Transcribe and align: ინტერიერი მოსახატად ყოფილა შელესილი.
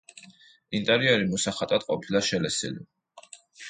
ინტერიერი 0.79 1.29
მოსახატად 1.35 1.87
ყოფილა 1.93 2.25
შელესილი. 2.33 2.87